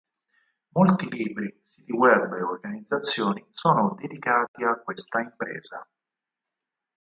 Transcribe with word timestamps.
Molti 0.69 1.11
libri, 1.11 1.59
siti 1.61 1.91
web 1.93 2.33
e 2.33 2.41
organizzazioni 2.41 3.45
sono 3.51 3.93
dedicati 3.99 4.63
a 4.63 4.79
questa 4.79 5.19
impresa. 5.19 5.87